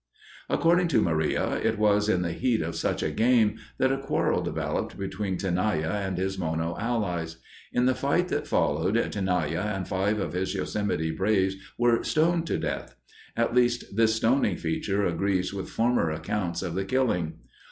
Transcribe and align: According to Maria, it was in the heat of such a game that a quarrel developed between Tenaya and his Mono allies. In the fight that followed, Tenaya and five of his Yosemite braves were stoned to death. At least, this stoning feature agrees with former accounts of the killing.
According 0.49 0.87
to 0.87 1.01
Maria, 1.03 1.57
it 1.57 1.77
was 1.77 2.09
in 2.09 2.23
the 2.23 2.31
heat 2.31 2.63
of 2.63 2.75
such 2.75 3.03
a 3.03 3.11
game 3.11 3.57
that 3.77 3.91
a 3.91 3.99
quarrel 3.99 4.41
developed 4.41 4.97
between 4.97 5.37
Tenaya 5.37 5.91
and 5.91 6.17
his 6.17 6.39
Mono 6.39 6.75
allies. 6.79 7.37
In 7.71 7.85
the 7.85 7.93
fight 7.93 8.29
that 8.29 8.47
followed, 8.47 8.95
Tenaya 9.11 9.61
and 9.61 9.87
five 9.87 10.17
of 10.19 10.33
his 10.33 10.55
Yosemite 10.55 11.11
braves 11.11 11.55
were 11.77 12.01
stoned 12.03 12.47
to 12.47 12.57
death. 12.57 12.95
At 13.37 13.53
least, 13.53 13.95
this 13.95 14.15
stoning 14.15 14.57
feature 14.57 15.05
agrees 15.05 15.53
with 15.53 15.69
former 15.69 16.09
accounts 16.09 16.63
of 16.63 16.73
the 16.73 16.83
killing. 16.83 17.33